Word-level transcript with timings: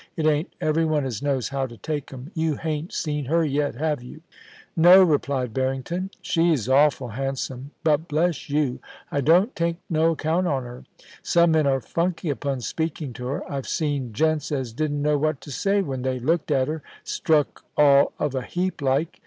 It 0.17 0.25
ain't 0.25 0.51
every 0.59 0.83
one 0.83 1.05
as 1.05 1.21
knows 1.21 1.49
how 1.49 1.67
to 1.67 1.77
take 1.77 2.11
'em. 2.11 2.31
You 2.33 2.55
hain't 2.55 2.91
seen 2.91 3.25
her 3.25 3.45
yet, 3.45 3.75
have 3.75 4.01
you 4.01 4.21
?* 4.01 4.21
*No,' 4.75 5.03
replied 5.03 5.53
Barrington. 5.53 6.09
* 6.15 6.21
She's 6.23 6.67
awful 6.67 7.09
handsome; 7.09 7.69
but, 7.83 8.07
bless 8.07 8.49
you, 8.49 8.79
I 9.11 9.21
don't 9.21 9.55
take 9.55 9.75
no 9.91 10.13
account 10.13 10.47
on 10.47 10.63
her. 10.63 10.85
Some 11.21 11.51
men 11.51 11.67
are 11.67 11.81
funky 11.81 12.31
upon 12.31 12.61
speaking 12.61 13.13
to 13.13 13.27
her. 13.27 13.43
I've 13.51 13.67
seen 13.67 14.11
gents 14.11 14.51
as 14.51 14.73
didn't 14.73 15.03
know 15.03 15.19
what 15.19 15.39
to 15.41 15.51
say 15.51 15.83
when 15.83 16.01
they 16.01 16.17
looked 16.17 16.49
at 16.49 16.67
her— 16.67 16.81
struck 17.03 17.63
all 17.77 18.13
of 18.17 18.33
a 18.33 18.41
heap, 18.41 18.81
like. 18.81 19.19